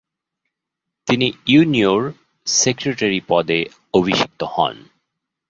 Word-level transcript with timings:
তিনি 1.07 1.27
ইউনিওর 1.47 2.01
সেক্রেটারী 2.47 3.19
পদে 3.27 3.59
অভিষিক্ত 3.93 4.41
হন। 4.53 4.75